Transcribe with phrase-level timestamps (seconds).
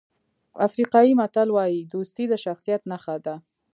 [0.67, 3.35] افریقایي متل وایي دوستي د شخصیت نښه ده.